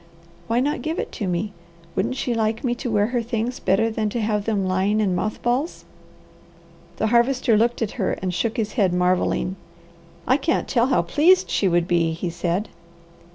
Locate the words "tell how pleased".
10.67-11.51